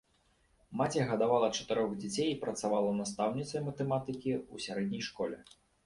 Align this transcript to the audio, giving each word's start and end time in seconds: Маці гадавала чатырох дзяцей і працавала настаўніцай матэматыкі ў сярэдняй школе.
Маці 0.79 1.03
гадавала 1.11 1.49
чатырох 1.59 1.93
дзяцей 2.01 2.27
і 2.31 2.39
працавала 2.47 2.91
настаўніцай 3.03 3.67
матэматыкі 3.71 4.29
ў 4.53 4.69
сярэдняй 4.69 5.03
школе. 5.11 5.37